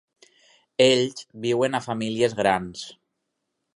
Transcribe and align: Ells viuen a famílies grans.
Ells 0.85 1.27
viuen 1.43 1.77
a 1.77 1.83
famílies 1.89 2.37
grans. 2.41 2.87